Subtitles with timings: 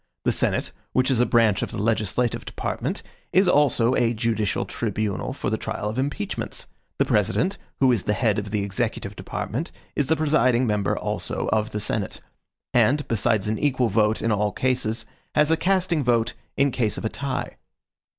[0.25, 5.31] The Senate, which is a branch of the legislative department, is also a judicial tribunal
[5.31, 6.65] for the trial of impeachments.
[6.97, 11.49] The President, who is the head of the executive department, is the presiding member also
[11.49, 12.19] of the Senate;
[12.73, 17.05] and, besides an equal vote in all cases, has a casting vote in case of
[17.05, 17.57] a tie.